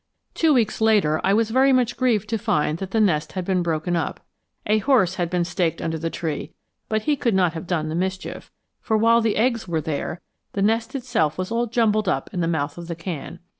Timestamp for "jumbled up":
11.67-12.31